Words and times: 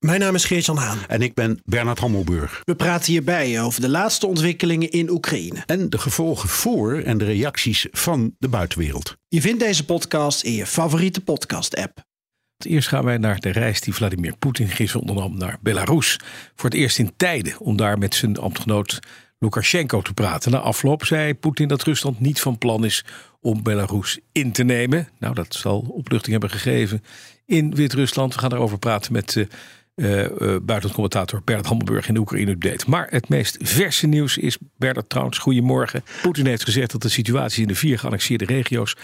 Mijn 0.00 0.20
naam 0.20 0.34
is 0.34 0.44
Geert-Jan 0.44 0.76
Haan. 0.76 0.98
En 1.08 1.22
ik 1.22 1.34
ben 1.34 1.60
Bernard 1.64 1.98
Hammelburg. 1.98 2.62
We 2.64 2.74
praten 2.74 3.12
hierbij 3.12 3.62
over 3.62 3.80
de 3.80 3.88
laatste 3.88 4.26
ontwikkelingen 4.26 4.90
in 4.90 5.10
Oekraïne. 5.10 5.62
En 5.66 5.90
de 5.90 5.98
gevolgen 5.98 6.48
voor 6.48 6.98
en 6.98 7.18
de 7.18 7.24
reacties 7.24 7.86
van 7.90 8.34
de 8.38 8.48
buitenwereld. 8.48 9.16
Je 9.28 9.40
vindt 9.40 9.60
deze 9.60 9.84
podcast 9.84 10.42
in 10.42 10.52
je 10.52 10.66
favoriete 10.66 11.20
podcast-app. 11.20 12.04
Eerst 12.58 12.88
gaan 12.88 13.04
wij 13.04 13.18
naar 13.18 13.40
de 13.40 13.50
reis 13.50 13.80
die 13.80 13.94
Vladimir 13.94 14.36
Poetin 14.36 14.68
gisteren 14.68 15.08
ondernam 15.08 15.38
naar 15.38 15.58
Belarus. 15.62 16.18
Voor 16.54 16.70
het 16.70 16.78
eerst 16.78 16.98
in 16.98 17.12
tijden 17.16 17.58
om 17.58 17.76
daar 17.76 17.98
met 17.98 18.14
zijn 18.14 18.38
ambtgenoot 18.38 18.98
Lukashenko 19.38 20.02
te 20.02 20.14
praten. 20.14 20.50
Na 20.50 20.58
afloop 20.58 21.04
zei 21.04 21.34
Poetin 21.34 21.68
dat 21.68 21.82
Rusland 21.82 22.20
niet 22.20 22.40
van 22.40 22.58
plan 22.58 22.84
is 22.84 23.04
om 23.40 23.62
Belarus 23.62 24.18
in 24.32 24.52
te 24.52 24.62
nemen. 24.62 25.08
Nou, 25.18 25.34
dat 25.34 25.54
zal 25.54 25.78
opluchting 25.78 26.32
hebben 26.32 26.50
gegeven 26.50 27.02
in 27.46 27.74
Wit-Rusland. 27.74 28.34
We 28.34 28.40
gaan 28.40 28.50
daarover 28.50 28.78
praten 28.78 29.12
met 29.12 29.34
uh, 29.34 29.46
uh, 30.00 30.26
buitenlandcommentator 30.38 31.42
Bernard 31.44 31.66
Hammelburg 31.66 32.08
in 32.08 32.14
de 32.14 32.20
Oekraïne-update. 32.20 32.90
Maar 32.90 33.06
het 33.10 33.28
meest 33.28 33.56
verse 33.60 34.06
nieuws 34.06 34.38
is, 34.38 34.58
Bernard 34.76 35.08
trouwens, 35.08 35.38
goedemorgen. 35.38 36.04
Poetin 36.22 36.46
heeft 36.46 36.64
gezegd 36.64 36.90
dat 36.90 37.02
de 37.02 37.08
situatie 37.08 37.62
in 37.62 37.68
de 37.68 37.74
vier 37.74 37.98
geannexeerde 37.98 38.44
regio's 38.44 38.96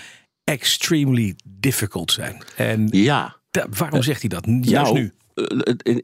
extremely 0.44 1.36
difficult 1.44 2.12
zijn. 2.12 2.42
En 2.56 2.88
ja. 2.90 3.36
waarom 3.70 4.02
zegt 4.02 4.20
hij 4.20 4.28
dat 4.28 4.44
juist 4.46 4.92
nou, 4.92 4.98
nu? 4.98 5.12
Eh, 5.36 5.96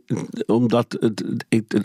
omdat 0.47 0.97
het, 1.00 1.25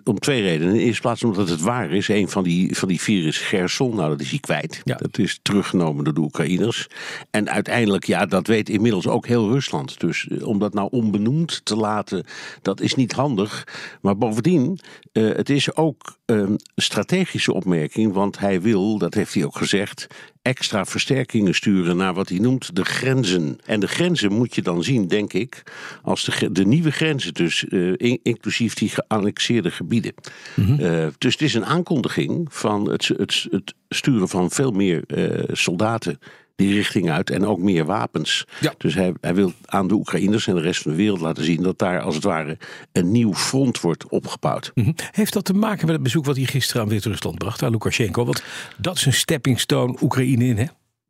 om 0.03 0.19
twee 0.19 0.41
redenen. 0.41 0.73
In 0.73 0.79
de 0.79 0.83
eerste 0.83 1.01
plaats 1.01 1.23
omdat 1.23 1.49
het 1.49 1.61
waar 1.61 1.91
is. 1.91 2.07
Een 2.07 2.29
van 2.29 2.43
die, 2.43 2.77
van 2.77 2.87
die 2.87 3.01
vier 3.01 3.27
is 3.27 3.37
Gerson. 3.37 3.95
Nou, 3.95 4.09
dat 4.09 4.21
is 4.21 4.29
hij 4.29 4.39
kwijt. 4.39 4.81
Dat 4.83 5.17
is 5.17 5.39
teruggenomen 5.41 6.03
door 6.03 6.13
de 6.13 6.19
Oekraïners. 6.19 6.87
En 7.31 7.49
uiteindelijk, 7.49 8.05
ja, 8.05 8.25
dat 8.25 8.47
weet 8.47 8.69
inmiddels 8.69 9.07
ook 9.07 9.27
heel 9.27 9.51
Rusland. 9.51 9.99
Dus 9.99 10.27
eh, 10.27 10.47
om 10.47 10.59
dat 10.59 10.73
nou 10.73 10.87
onbenoemd 10.91 11.65
te 11.65 11.75
laten, 11.75 12.23
dat 12.61 12.81
is 12.81 12.95
niet 12.95 13.11
handig. 13.11 13.67
Maar 14.01 14.17
bovendien, 14.17 14.79
uh, 15.13 15.35
het 15.35 15.49
is 15.49 15.75
ook 15.75 16.17
een 16.25 16.59
strategische 16.75 17.53
opmerking. 17.53 18.13
Want 18.13 18.39
hij 18.39 18.61
wil, 18.61 18.97
dat 18.97 19.13
heeft 19.13 19.33
hij 19.33 19.45
ook 19.45 19.57
gezegd, 19.57 20.07
extra 20.47 20.85
versterkingen 20.85 21.55
sturen 21.55 21.97
naar 21.97 22.13
wat 22.13 22.29
hij 22.29 22.39
noemt 22.39 22.75
de 22.75 22.85
grenzen. 22.85 23.57
En 23.65 23.79
de 23.79 23.87
grenzen 23.87 24.31
moet 24.31 24.55
je 24.55 24.61
dan 24.61 24.83
zien, 24.83 25.07
denk 25.07 25.33
ik, 25.33 25.63
als 26.03 26.23
de, 26.23 26.51
de 26.51 26.65
nieuwe 26.65 26.91
grenzen, 26.91 27.33
dus 27.33 27.65
uh, 27.69 28.17
inclusief 28.23 28.73
die 28.73 28.89
geannexeerde 28.89 29.71
gebieden. 29.71 30.13
Mm 30.55 30.75
dus 31.17 31.33
het 31.33 31.41
is 31.41 31.53
een 31.53 31.65
aankondiging 31.65 32.47
van 32.49 32.89
het, 32.89 33.07
het, 33.07 33.47
het 33.51 33.73
sturen 33.89 34.29
van 34.29 34.51
veel 34.51 34.71
meer 34.71 35.03
uh, 35.07 35.43
soldaten 35.51 36.19
die 36.57 36.73
richting 36.73 37.09
uit 37.09 37.29
en 37.29 37.45
ook 37.45 37.59
meer 37.59 37.85
wapens. 37.85 38.45
Ja. 38.59 38.73
Dus 38.77 38.93
hij, 38.93 39.13
hij 39.21 39.35
wil 39.35 39.53
aan 39.65 39.87
de 39.87 39.93
Oekraïners 39.93 40.47
en 40.47 40.55
de 40.55 40.61
rest 40.61 40.81
van 40.81 40.91
de 40.91 40.97
wereld 40.97 41.21
laten 41.21 41.43
zien 41.43 41.63
dat 41.63 41.79
daar 41.79 42.01
als 42.01 42.15
het 42.15 42.23
ware 42.23 42.57
een 42.91 43.11
nieuw 43.11 43.33
front 43.33 43.81
wordt 43.81 44.09
opgebouwd. 44.09 44.71
Mm 44.73 44.83
-hmm. 44.83 44.95
Heeft 45.11 45.33
dat 45.33 45.45
te 45.45 45.53
maken 45.53 45.85
met 45.85 45.95
het 45.95 46.03
bezoek 46.03 46.25
wat 46.25 46.35
hij 46.35 46.45
gisteren 46.45 46.81
aan 46.81 46.89
Wit-Rusland 46.89 47.37
bracht, 47.37 47.63
aan 47.63 47.71
Lukashenko? 47.71 48.25
Want 48.25 48.43
dat 48.77 48.95
is 48.95 49.05
een 49.05 49.13
stepping 49.13 49.59
stone 49.59 49.97
Oekraïne 50.01 50.45
in, 50.45 50.57
hè? 50.57 50.65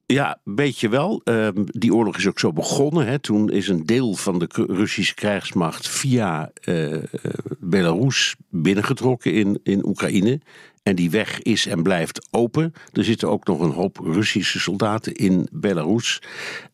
Ja, 0.06 0.40
weet 0.44 0.80
je 0.80 0.90
wel. 0.90 1.22
Um, 1.24 1.66
die 1.66 1.94
oorlog 1.94 2.18
is 2.18 2.28
ook 2.28 2.40
zo 2.40 2.54
begonnen. 2.54 3.08
Hè. 3.08 3.20
Toen 3.20 3.50
is 3.50 3.68
een 3.68 3.86
deel 3.86 4.14
van 4.14 4.40
de 4.40 4.48
Russische 4.68 5.14
krijgsmacht 5.14 5.88
via 5.88 6.52
uh, 6.66 6.96
Belarus 7.60 8.36
binnengetrokken 8.50 9.34
in, 9.34 9.60
in 9.64 9.86
Oekraïne. 9.86 10.40
En 10.88 10.96
die 10.96 11.10
weg 11.10 11.42
is 11.42 11.66
en 11.66 11.84
blijft 11.84 12.28
open. 12.32 12.74
Er 12.92 13.04
zitten 13.04 13.30
ook 13.30 13.48
nog 13.48 13.60
een 13.60 13.72
hoop 13.72 13.98
Russische 13.98 14.60
soldaten 14.60 15.14
in 15.14 15.48
Belarus. 15.52 16.22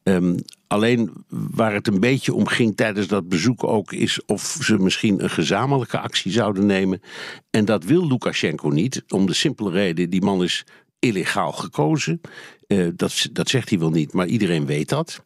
Um, 0.03 0.35
alleen 0.67 1.11
waar 1.27 1.73
het 1.73 1.87
een 1.87 1.99
beetje 1.99 2.33
om 2.33 2.47
ging 2.47 2.75
tijdens 2.75 3.07
dat 3.07 3.29
bezoek 3.29 3.63
ook 3.63 3.91
is 3.91 4.25
of 4.25 4.57
ze 4.61 4.77
misschien 4.77 5.23
een 5.23 5.29
gezamenlijke 5.29 5.99
actie 5.99 6.31
zouden 6.31 6.65
nemen. 6.65 7.01
En 7.49 7.65
dat 7.65 7.83
wil 7.83 8.07
Lukashenko 8.07 8.69
niet, 8.69 9.03
om 9.07 9.25
de 9.25 9.33
simpele 9.33 9.71
reden: 9.71 10.09
die 10.09 10.21
man 10.21 10.43
is 10.43 10.65
illegaal 10.99 11.51
gekozen. 11.51 12.21
Uh, 12.67 12.87
dat, 12.95 13.29
dat 13.31 13.49
zegt 13.49 13.69
hij 13.69 13.79
wel 13.79 13.91
niet, 13.91 14.13
maar 14.13 14.27
iedereen 14.27 14.65
weet 14.65 14.89
dat 14.89 15.23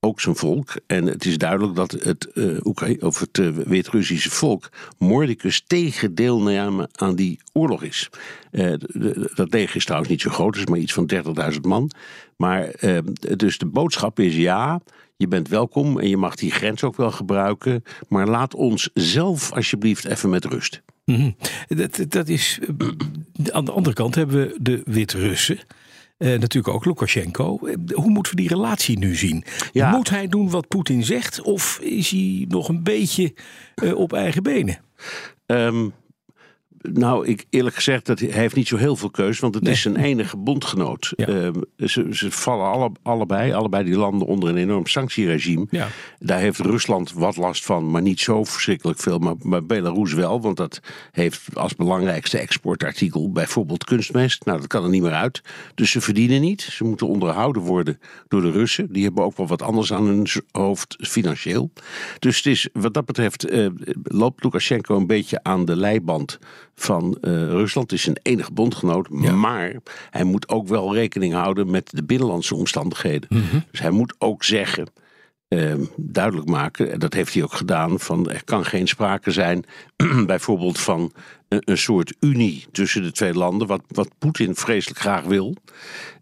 ook 0.00 0.20
zijn 0.20 0.36
volk. 0.36 0.74
En 0.86 1.06
het 1.06 1.24
is 1.24 1.38
duidelijk 1.38 1.74
dat 1.74 1.90
het, 1.90 2.28
uh, 2.34 2.58
het 3.18 3.38
uh, 3.38 3.48
Wit-Russische 3.48 4.30
volk 4.30 4.68
Mordicus 4.98 5.62
tegen 5.66 6.14
deelnemen 6.14 6.88
aan 6.92 7.14
die 7.14 7.40
oorlog 7.52 7.82
is. 7.82 8.10
Uh, 8.50 8.74
dat 9.34 9.52
leger 9.52 9.76
is 9.76 9.84
trouwens 9.84 10.10
niet 10.10 10.20
zo 10.20 10.30
groot, 10.30 10.54
het 10.54 10.64
is 10.64 10.70
maar 10.70 10.78
iets 10.78 10.92
van 10.92 11.10
30.000 11.54 11.60
man. 11.60 11.90
Maar 12.36 12.70
dus 13.36 13.58
de 13.58 13.66
boodschap 13.66 14.20
is 14.20 14.36
ja, 14.36 14.80
je 15.16 15.28
bent 15.28 15.48
welkom 15.48 16.00
en 16.00 16.08
je 16.08 16.16
mag 16.16 16.34
die 16.34 16.50
grens 16.50 16.84
ook 16.84 16.96
wel 16.96 17.10
gebruiken. 17.10 17.84
Maar 18.08 18.28
laat 18.28 18.54
ons 18.54 18.90
zelf 18.94 19.52
alsjeblieft 19.52 20.04
even 20.04 20.30
met 20.30 20.44
rust. 20.44 20.82
-hmm. 21.04 21.36
dat, 21.68 22.04
dat 22.08 22.28
is, 22.28 22.58
aan 23.50 23.64
de 23.64 23.72
andere 23.72 23.94
kant 23.94 24.14
hebben 24.14 24.36
we 24.36 24.56
de 24.60 24.82
Wit-Russen. 24.84 25.58
Uh, 26.18 26.38
natuurlijk 26.38 26.74
ook 26.74 26.84
Lukashenko. 26.84 27.58
Hoe 27.92 28.10
moeten 28.10 28.34
we 28.34 28.40
die 28.40 28.48
relatie 28.48 28.98
nu 28.98 29.14
zien? 29.14 29.44
Ja. 29.72 29.90
Moet 29.90 30.10
hij 30.10 30.28
doen 30.28 30.50
wat 30.50 30.68
Poetin 30.68 31.04
zegt? 31.04 31.40
Of 31.40 31.78
is 31.82 32.10
hij 32.10 32.44
nog 32.48 32.68
een 32.68 32.82
beetje 32.82 33.34
uh, 33.82 33.96
op 33.96 34.12
eigen 34.12 34.42
benen? 34.42 34.78
Um, 35.46 35.92
nou, 36.92 37.26
ik 37.26 37.44
eerlijk 37.50 37.74
gezegd, 37.74 38.06
dat 38.06 38.18
hij 38.18 38.28
heeft 38.28 38.54
niet 38.54 38.68
zo 38.68 38.76
heel 38.76 38.96
veel 38.96 39.10
keus, 39.10 39.38
want 39.38 39.54
het 39.54 39.62
nee. 39.62 39.72
is 39.72 39.80
zijn 39.80 39.96
enige 39.96 40.36
bondgenoot. 40.36 41.12
Ja. 41.16 41.28
Uh, 41.28 41.50
ze, 41.76 42.06
ze, 42.10 42.30
vallen 42.30 42.66
alle, 42.66 42.90
allebei, 43.02 43.52
allebei 43.52 43.84
die 43.84 43.96
landen 43.96 44.26
onder 44.26 44.48
een 44.48 44.56
enorm 44.56 44.86
sanctieregime. 44.86 45.66
Ja. 45.70 45.88
Daar 46.18 46.38
heeft 46.38 46.58
Rusland 46.58 47.12
wat 47.12 47.36
last 47.36 47.64
van, 47.64 47.90
maar 47.90 48.02
niet 48.02 48.20
zo 48.20 48.44
verschrikkelijk 48.44 48.98
veel. 48.98 49.18
Maar, 49.18 49.34
maar 49.42 49.64
Belarus 49.64 50.12
wel, 50.12 50.40
want 50.40 50.56
dat 50.56 50.80
heeft 51.12 51.42
als 51.54 51.76
belangrijkste 51.76 52.38
exportartikel 52.38 53.32
bijvoorbeeld 53.32 53.84
kunstmest. 53.84 54.44
Nou, 54.44 54.58
dat 54.58 54.66
kan 54.66 54.84
er 54.84 54.90
niet 54.90 55.02
meer 55.02 55.12
uit. 55.12 55.42
Dus 55.74 55.90
ze 55.90 56.00
verdienen 56.00 56.40
niet. 56.40 56.60
Ze 56.62 56.84
moeten 56.84 57.08
onderhouden 57.08 57.62
worden 57.62 58.00
door 58.28 58.40
de 58.40 58.50
Russen. 58.50 58.92
Die 58.92 59.04
hebben 59.04 59.24
ook 59.24 59.36
wel 59.36 59.46
wat 59.46 59.62
anders 59.62 59.92
aan 59.92 60.06
hun 60.06 60.26
hoofd 60.50 60.96
financieel. 60.98 61.70
Dus 62.18 62.36
het 62.36 62.46
is, 62.46 62.68
wat 62.72 62.94
dat 62.94 63.04
betreft 63.04 63.50
uh, 63.50 63.66
loopt 64.02 64.44
Lukashenko 64.44 64.96
een 64.96 65.06
beetje 65.06 65.42
aan 65.42 65.64
de 65.64 65.76
leiband 65.76 66.38
van 66.76 67.18
uh, 67.20 67.32
Rusland. 67.32 67.92
is 67.92 68.02
zijn 68.02 68.18
enige 68.22 68.52
bondgenoot. 68.52 69.08
Ja. 69.10 69.32
Maar 69.32 69.74
hij 70.10 70.24
moet 70.24 70.48
ook 70.48 70.68
wel 70.68 70.94
rekening 70.94 71.32
houden 71.32 71.70
met 71.70 71.90
de 71.90 72.04
binnenlandse 72.04 72.54
omstandigheden. 72.54 73.28
Mm 73.32 73.42
-hmm. 73.50 73.64
Dus 73.70 73.80
hij 73.80 73.90
moet 73.90 74.14
ook 74.18 74.44
zeggen. 74.44 74.86
Uh, 75.48 75.74
duidelijk 75.96 76.48
maken, 76.48 76.92
en 76.92 76.98
dat 76.98 77.14
heeft 77.14 77.34
hij 77.34 77.42
ook 77.42 77.52
gedaan, 77.52 78.00
van 78.00 78.30
er 78.30 78.44
kan 78.44 78.64
geen 78.64 78.88
sprake 78.88 79.30
zijn 79.30 79.64
bijvoorbeeld 80.26 80.78
van 80.78 81.12
een, 81.48 81.62
een, 81.64 81.78
soort 81.78 82.14
unie 82.20 82.66
tussen 82.72 83.02
de 83.02 83.12
twee 83.12 83.34
landen, 83.34 83.66
wat, 83.66 83.82
wat 83.88 84.08
Poetin 84.18 84.54
vreselijk 84.54 85.00
graag 85.00 85.24
wil. 85.24 85.56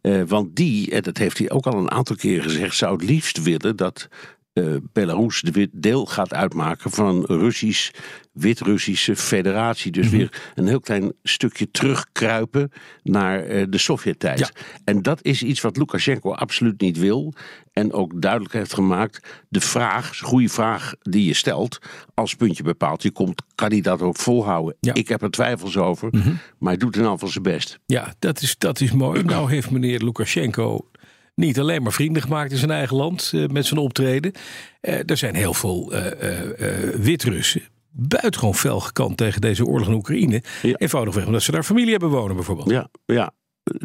Uh, 0.02 0.22
want 0.26 0.56
die, 0.56 0.90
en 0.90 1.02
dat 1.02 1.18
heeft 1.18 1.38
hij 1.38 1.50
ook 1.50 1.66
al 1.66 1.78
een 1.78 1.90
aantal 1.90 2.16
keren 2.16 2.42
gezegd, 2.42 2.76
zou 2.76 2.92
het 2.96 3.04
liefst 3.04 3.42
willen 3.42 3.76
dat 3.76 4.08
uh, 4.54 4.76
Belarus 4.92 5.40
de 5.40 5.68
deel 5.72 6.06
gaat 6.06 6.34
uitmaken 6.34 6.90
van 6.90 7.24
Russisch, 7.24 7.90
Wit-Russische 8.32 9.16
federatie. 9.16 9.92
Dus 9.92 10.04
mm 10.04 10.10
-hmm. 10.10 10.18
weer 10.18 10.42
een 10.54 10.66
heel 10.66 10.80
klein 10.80 11.12
stukje 11.22 11.70
terugkruipen 11.70 12.72
naar 13.02 13.50
uh, 13.50 13.64
de 13.68 13.78
Sovjet-tijd. 13.78 14.38
Ja. 14.38 14.50
En 14.84 15.02
dat 15.02 15.18
is 15.22 15.42
iets 15.42 15.60
wat 15.60 15.76
Lukashenko 15.76 16.32
absoluut 16.32 16.80
niet 16.80 16.98
wil. 16.98 17.34
En 17.72 17.92
ook 17.92 18.20
duidelijk 18.20 18.52
heeft 18.52 18.74
gemaakt, 18.74 19.44
de 19.48 19.60
vraag, 19.60 20.18
de 20.18 20.24
goede 20.24 20.48
vraag 20.48 20.94
die 21.00 21.24
je 21.24 21.34
stelt, 21.34 21.78
als 22.14 22.34
puntje 22.34 22.62
bepaalt 22.62 23.02
je 23.02 23.10
komt, 23.10 23.42
kan 23.54 23.70
hij 23.70 23.80
dat 23.80 24.02
ook 24.02 24.16
volhouden? 24.16 24.76
Ja. 24.80 24.94
Ik 24.94 25.08
heb 25.08 25.22
er 25.22 25.30
twijfels 25.30 25.76
over, 25.76 26.08
mm 26.10 26.20
-hmm. 26.20 26.38
maar 26.58 26.72
hij 26.72 26.78
doet 26.78 26.92
in 26.94 26.98
ieder 27.00 27.12
geval 27.12 27.28
zijn 27.28 27.44
best. 27.44 27.78
Ja, 27.86 28.14
dat 28.18 28.40
is, 28.40 28.58
dat 28.58 28.80
is 28.80 28.92
mooi. 28.92 29.22
Nou 29.22 29.50
heeft 29.50 29.70
meneer 29.70 30.00
Lukashenko 30.02 30.88
niet 31.34 31.58
alleen 31.58 31.82
maar 31.82 31.92
vrienden 31.92 32.22
gemaakt 32.22 32.52
in 32.52 32.58
zijn 32.58 32.70
eigen 32.70 32.96
land 32.96 33.32
uh, 33.34 33.46
met 33.46 33.66
zijn 33.66 33.80
optreden. 33.80 34.32
Uh, 34.82 35.10
er 35.10 35.16
zijn 35.16 35.34
heel 35.34 35.54
veel 35.54 35.94
uh, 35.94 36.00
Wit-Russen 36.96 37.62
buitengewoon 37.96 38.54
fel 38.54 38.80
gekant 38.80 39.16
tegen 39.16 39.40
deze 39.40 39.64
oorlog 39.64 39.88
in 39.88 39.94
Oekraïne. 39.94 40.42
Ja. 40.62 40.74
Eenvoudigweg 40.76 41.26
omdat 41.26 41.42
ze 41.42 41.52
daar 41.52 41.62
familie 41.62 41.90
hebben 41.90 42.10
wonen 42.10 42.36
bijvoorbeeld. 42.36 42.70
Ja, 42.70 42.88
ja. 43.06 43.32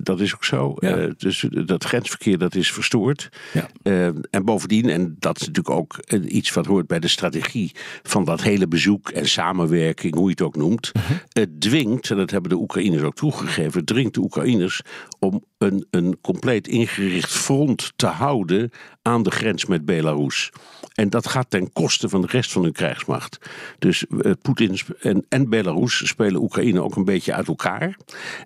Dat 0.01 0.19
is 0.19 0.33
ook 0.33 0.43
zo. 0.43 0.73
Ja. 0.75 0.97
Uh, 0.97 1.11
dus 1.17 1.45
dat 1.49 1.83
grensverkeer 1.83 2.37
dat 2.37 2.55
is 2.55 2.71
verstoord. 2.71 3.29
Ja. 3.53 3.69
Uh, 3.83 4.05
en 4.05 4.45
bovendien, 4.45 4.89
en 4.89 5.15
dat 5.19 5.41
is 5.41 5.47
natuurlijk 5.47 5.75
ook 5.75 5.97
iets 6.27 6.53
wat 6.53 6.65
hoort 6.65 6.87
bij 6.87 6.99
de 6.99 7.07
strategie 7.07 7.71
van 8.03 8.23
dat 8.25 8.41
hele 8.41 8.67
bezoek 8.67 9.09
en 9.09 9.27
samenwerking, 9.27 10.15
hoe 10.15 10.23
je 10.23 10.29
het 10.29 10.41
ook 10.41 10.55
noemt. 10.55 10.91
Uh 10.93 11.03
-huh. 11.03 11.17
Het 11.29 11.61
dwingt, 11.61 12.09
en 12.09 12.17
dat 12.17 12.31
hebben 12.31 12.49
de 12.49 12.57
Oekraïners 12.57 13.03
ook 13.03 13.15
toegegeven, 13.15 13.77
het 13.77 13.87
dringt 13.87 14.13
de 14.13 14.21
Oekraïners 14.21 14.81
om 15.19 15.43
een, 15.59 15.87
een 15.89 16.17
compleet 16.21 16.67
ingericht 16.67 17.31
front 17.31 17.91
te 17.95 18.05
houden 18.05 18.71
aan 19.01 19.23
de 19.23 19.31
grens 19.31 19.65
met 19.65 19.85
Belarus. 19.85 20.51
En 20.93 21.09
dat 21.09 21.27
gaat 21.27 21.49
ten 21.49 21.71
koste 21.73 22.09
van 22.09 22.21
de 22.21 22.27
rest 22.27 22.51
van 22.51 22.63
hun 22.63 22.71
krijgsmacht. 22.71 23.39
Dus 23.79 24.05
uh, 24.09 24.31
Poetin 24.41 24.79
en, 24.99 25.25
en 25.29 25.49
Belarus 25.49 26.07
spelen 26.07 26.41
Oekraïne 26.41 26.81
ook 26.81 26.95
een 26.95 27.05
beetje 27.05 27.33
uit 27.33 27.47
elkaar. 27.47 27.97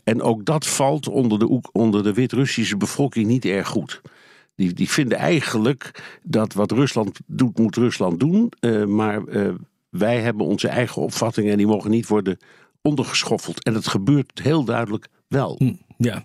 En 0.04 0.21
ook 0.21 0.45
dat 0.45 0.68
valt 0.68 1.07
onder 1.07 1.39
de, 1.39 1.62
onder 1.71 2.04
de 2.04 2.13
Wit-Russische 2.13 2.77
bevolking 2.77 3.27
niet 3.27 3.45
erg 3.45 3.68
goed. 3.68 4.01
Die, 4.56 4.74
die 4.74 4.89
vinden 4.89 5.18
eigenlijk 5.18 6.04
dat 6.24 6.54
wat 6.54 6.71
Rusland 6.71 7.19
doet, 7.25 7.57
moet 7.57 7.75
Rusland 7.75 8.19
doen. 8.19 8.51
Uh, 8.60 8.86
maar 8.86 9.21
uh, 9.27 9.54
wij 9.89 10.19
hebben 10.19 10.45
onze 10.45 10.68
eigen 10.68 11.01
opvattingen 11.01 11.51
en 11.51 11.57
die 11.57 11.68
mogen 11.68 11.92
niet 11.92 12.07
worden 12.07 12.38
ondergeschoffeld. 12.81 13.63
En 13.63 13.74
dat 13.74 13.88
gebeurt 13.88 14.39
heel 14.42 14.63
duidelijk 14.63 15.07
wel. 15.33 15.56
Hm, 15.57 15.74
ja, 15.97 16.24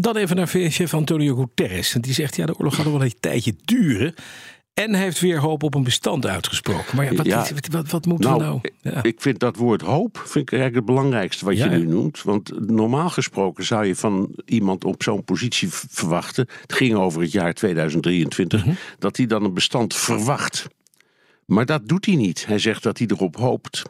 dan 0.00 0.16
even 0.16 0.36
naar 0.36 0.48
VS-chef 0.48 0.94
Antonio 0.94 1.34
Guterres. 1.34 1.96
Die 2.00 2.12
zegt, 2.12 2.36
ja, 2.36 2.46
de 2.46 2.56
oorlog 2.58 2.74
gaat 2.74 2.84
nog 2.84 2.92
wel 2.92 3.04
een 3.04 3.14
tijdje 3.20 3.54
duren. 3.64 4.14
En 4.74 4.94
hij 4.94 5.02
heeft 5.02 5.20
weer 5.20 5.38
hoop 5.38 5.62
op 5.62 5.74
een 5.74 5.82
bestand 5.82 6.26
uitgesproken. 6.26 6.96
Maar 6.96 7.04
ja, 7.04 7.14
wat, 7.14 7.26
ja, 7.26 7.46
wat, 7.70 7.90
wat, 7.90 8.06
moeten 8.06 8.30
nou, 8.30 8.42
we 8.42 8.46
nou? 8.46 8.94
Ja. 8.94 9.02
Ik 9.02 9.20
vind 9.20 9.38
dat 9.38 9.56
woord 9.56 9.80
hoop 9.80 10.16
vind 10.18 10.34
ik 10.50 10.52
eigenlijk 10.52 10.74
het 10.74 10.94
belangrijkste 10.94 11.44
wat 11.44 11.58
je 11.58 11.64
nu 11.64 11.86
noemt. 11.86 12.22
Want 12.22 12.68
normaal 12.70 13.10
gesproken 13.10 13.64
zou 13.64 13.86
je 13.86 13.96
van 13.96 14.34
iemand 14.44 14.84
op 14.84 15.02
zo'n 15.02 15.24
positie 15.24 15.68
verwachten. 15.70 16.48
Het 16.60 16.72
ging 16.72 16.94
over 16.94 17.20
het 17.20 17.32
jaar 17.32 17.54
2023. 17.54 18.64
Mhm. 18.64 18.74
Dat 18.98 19.16
hij 19.16 19.26
dan 19.26 19.44
een 19.44 19.54
bestand 19.54 19.94
verwacht. 19.94 20.66
Maar 21.46 21.66
dat 21.66 21.88
doet 21.88 22.06
hij 22.06 22.16
niet. 22.16 22.46
Hij 22.46 22.58
zegt 22.58 22.82
dat 22.82 22.98
hij 22.98 23.06
erop 23.10 23.36
hoopt. 23.36 23.82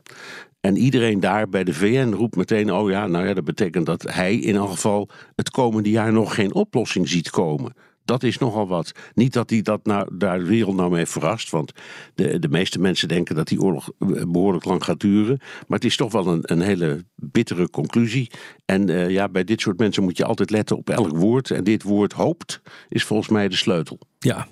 En 0.65 0.77
iedereen 0.77 1.21
daar 1.21 1.49
bij 1.49 1.65
de 1.65 1.75
VN 1.75 2.13
roept 2.13 2.37
meteen: 2.37 2.73
oh 2.73 2.91
ja, 2.91 3.07
nou 3.07 3.27
ja, 3.27 3.35
dat 3.35 3.45
betekent 3.45 3.87
dat 3.87 4.03
hij 4.03 4.37
in 4.37 4.55
elk 4.55 4.71
geval 4.71 5.09
het 5.37 5.51
komende 5.51 5.91
jaar 5.91 6.13
nog 6.13 6.35
geen 6.35 6.55
oplossing 6.55 7.09
ziet 7.09 7.31
komen. 7.31 7.73
Dat 8.05 8.23
is 8.23 8.39
nogal 8.39 8.69
wat. 8.69 8.93
Niet 9.15 9.33
dat 9.33 9.51
hij 9.51 9.63
dat 9.63 9.85
nou, 9.85 10.09
daar 10.17 10.39
de 10.39 10.45
wereld 10.45 10.77
nou 10.77 10.91
mee 10.91 11.07
verrast. 11.07 11.51
Want 11.51 11.73
de, 12.15 12.39
de 12.39 12.49
meeste 12.49 12.79
mensen 12.79 13.09
denken 13.09 13.35
dat 13.35 13.49
die 13.49 13.61
oorlog 13.61 13.91
eh, 13.99 14.09
behoorlijk 14.29 14.65
lang 14.65 14.85
gaat 14.85 15.01
duren. 15.01 15.39
Maar 15.39 15.79
het 15.79 15.85
is 15.85 15.97
toch 15.97 16.13
wel 16.13 16.27
een, 16.27 16.41
een 16.43 16.61
hele 16.61 17.05
bittere 17.15 17.71
conclusie. 17.71 18.31
En 18.65 18.91
uh, 18.91 19.11
ja, 19.11 19.29
bij 19.29 19.45
dit 19.45 19.61
soort 19.61 19.79
mensen 19.79 20.03
moet 20.03 20.17
je 20.17 20.25
altijd 20.25 20.51
letten 20.51 20.77
op 20.77 20.91
elk 20.91 21.17
woord. 21.17 21.51
En 21.51 21.65
dit 21.65 21.83
woord 21.83 22.13
hoopt 22.13 22.63
is 22.89 23.05
volgens 23.05 23.29
mij 23.29 23.49
de 23.49 23.57
sleutel. 23.57 23.99
Ja, 24.25 24.47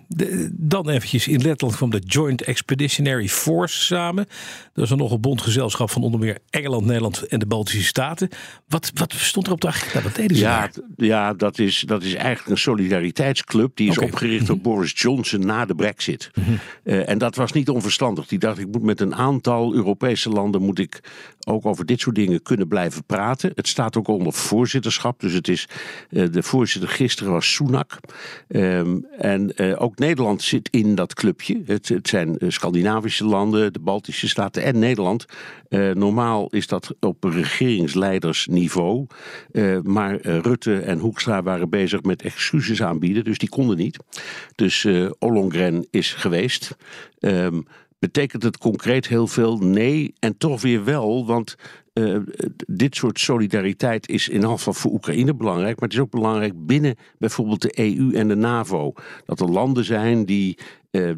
dan 0.52 0.88
eventjes 0.88 1.28
in 1.28 1.42
Letland 1.42 1.76
kwam 1.76 1.90
de 1.90 1.98
Joint 1.98 2.42
Expeditionary 2.42 3.28
Force 3.28 3.82
samen. 3.82 4.26
Dat 4.72 4.84
is 4.84 4.90
een 4.90 4.98
nog 4.98 5.12
een 5.12 5.20
bondgezelschap 5.20 5.90
van 5.90 6.02
onder 6.02 6.20
meer 6.20 6.38
Engeland, 6.50 6.84
Nederland 6.84 7.26
en 7.26 7.38
de 7.38 7.46
Baltische 7.46 7.84
Staten. 7.84 8.28
Wat, 8.68 8.90
wat 8.94 9.12
stond 9.12 9.46
er 9.46 9.52
op 9.52 9.60
de 9.60 9.66
agenda? 9.66 10.02
Wat 10.02 10.14
deden 10.14 10.36
ze 10.36 10.42
ja, 10.42 10.70
Ja, 10.96 11.34
dat 11.34 11.58
is, 11.58 11.80
dat 11.86 12.02
is 12.02 12.14
eigenlijk 12.14 12.48
een 12.48 12.58
solidariteitsclub. 12.58 13.76
Die 13.76 13.90
is 13.90 13.98
opgericht 13.98 14.46
door 14.46 14.56
mhm. 14.56 14.64
Boris 14.64 14.92
Johnson 14.94 15.46
na 15.46 15.64
de 15.64 15.74
brexit. 15.74 16.30
Mhm. 16.34 16.52
Eh, 16.84 17.08
en 17.08 17.18
dat 17.18 17.36
was 17.36 17.52
niet 17.52 17.68
onverstandig. 17.68 18.26
Die 18.26 18.38
dacht, 18.38 18.58
ik 18.58 18.72
moet 18.72 18.82
met 18.82 19.00
een 19.00 19.14
aantal 19.14 19.74
Europese 19.74 20.28
landen... 20.28 20.62
moet 20.62 20.78
ik 20.78 21.00
ook 21.46 21.66
over 21.66 21.86
dit 21.86 22.00
soort 22.00 22.16
dingen 22.16 22.42
kunnen 22.42 22.68
blijven 22.68 23.04
praten. 23.04 23.52
Het 23.54 23.68
staat 23.68 23.96
ook 23.96 24.08
onder 24.08 24.32
voorzitterschap. 24.32 25.20
Dus 25.20 25.32
het 25.32 25.48
is, 25.48 25.68
uh, 26.10 26.32
de 26.32 26.42
voorzitter 26.42 26.90
gisteren 26.90 27.32
was 27.32 27.52
Sunak. 27.52 28.00
Um, 28.48 29.06
en 29.18 29.52
uh, 29.62 29.82
ook 29.82 29.98
Nederland 29.98 30.42
zit 30.42 30.68
in 30.70 30.94
dat 30.94 31.14
clubje. 31.14 31.62
Het, 31.66 31.88
het 31.88 32.08
zijn 32.08 32.36
uh, 32.38 32.50
Scandinavische 32.50 33.24
landen, 33.24 33.72
de 33.72 33.78
Baltische 33.78 34.28
Staten 34.28 34.62
en 34.62 34.78
Nederland. 34.78 35.26
Uh, 35.68 35.90
normaal 35.90 36.48
is 36.50 36.66
dat 36.66 36.94
op 37.00 37.24
regeringsleidersniveau. 37.24 39.06
maar 39.82 40.20
Rutte 40.20 40.78
en 40.78 40.98
Hoekstra 40.98 41.42
waren 41.42 41.70
bezig 41.70 42.02
met 42.02 42.22
excuses 42.22 42.82
aanbieden, 42.82 43.24
dus 43.24 43.38
die 43.38 43.48
konden 43.48 43.76
niet. 43.76 43.96
Dus 44.54 44.86
Ollongren 45.18 45.86
is 45.90 46.14
geweest. 46.14 46.76
Um, 47.20 47.66
Betekent 48.02 48.42
het 48.42 48.58
concreet 48.58 49.08
heel 49.08 49.26
veel? 49.26 49.58
Nee, 49.58 50.14
en 50.18 50.36
toch 50.38 50.62
weer 50.62 50.84
wel, 50.84 51.26
want 51.26 51.54
uh, 51.94 52.18
dit 52.66 52.96
soort 52.96 53.20
solidariteit 53.20 54.08
is 54.08 54.28
in 54.28 54.42
elk 54.42 54.56
geval 54.56 54.72
voor 54.72 54.92
Oekraïne 54.92 55.34
belangrijk, 55.34 55.80
maar 55.80 55.88
het 55.88 55.98
is 55.98 56.04
ook 56.04 56.10
belangrijk 56.10 56.66
binnen 56.66 56.96
bijvoorbeeld 57.18 57.62
de 57.62 57.78
EU 57.78 58.14
en 58.14 58.28
de 58.28 58.34
NAVO. 58.34 58.92
Dat 59.24 59.40
er 59.40 59.50
landen 59.50 59.84
zijn 59.84 60.24
die 60.24 60.58
eh, 60.92 61.10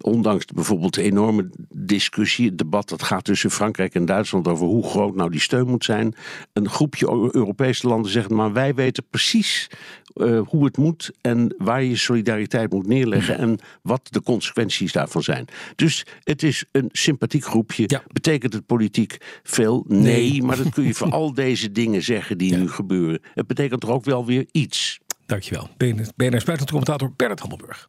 ondanks 0.00 0.44
bijvoorbeeld 0.44 0.94
de 0.94 1.02
enorme 1.02 1.50
discussie, 1.68 2.46
het 2.46 2.58
debat 2.58 2.88
dat 2.88 3.02
gaat 3.02 3.24
tussen 3.24 3.50
Frankrijk 3.50 3.94
en 3.94 4.04
Duitsland 4.04 4.48
over 4.48 4.66
hoe 4.66 4.84
groot 4.84 5.14
nou 5.14 5.30
die 5.30 5.40
steun 5.40 5.66
moet 5.66 5.84
zijn, 5.84 6.14
een 6.52 6.68
groepje 6.68 7.30
Europese 7.32 7.86
landen 7.86 8.10
zegt, 8.10 8.30
maar 8.30 8.52
wij 8.52 8.74
weten 8.74 9.04
precies 9.10 9.70
uh, 10.14 10.40
hoe 10.46 10.64
het 10.64 10.76
moet 10.76 11.10
en 11.20 11.54
waar 11.58 11.82
je 11.82 11.96
solidariteit 11.96 12.72
moet 12.72 12.86
neerleggen 12.86 13.38
en 13.38 13.58
wat 13.82 14.00
de 14.10 14.22
consequenties 14.22 14.92
daarvan 14.92 15.22
zijn. 15.22 15.44
Dus 15.76 16.06
het 16.22 16.42
is 16.42 16.64
een 16.72 16.88
sympathiek 16.92 17.44
groepje. 17.44 17.84
Ja. 17.86 18.02
Betekent 18.12 18.52
het 18.52 18.66
politiek 18.66 19.16
veel? 19.42 19.84
Nee, 19.88 20.42
maar 20.42 20.56
dat 20.56 20.68
kun 20.68 20.84
je 20.84 20.94
voor 20.94 21.10
al 21.10 21.34
deze 21.34 21.72
dingen 21.72 22.02
zeggen 22.02 22.38
die 22.38 22.56
nu 22.56 22.68
gebeuren. 22.68 23.20
Het 23.34 23.46
betekent 23.46 23.80
toch 23.80 23.90
ook 23.90 24.04
wel 24.04 24.26
weer 24.26 24.46
iets. 24.52 24.98
Dankjewel. 25.26 25.68
BNR's 25.76 26.12
buitenlandcommentator 26.16 27.12
Bernard 27.16 27.40
Handelburg. 27.40 27.88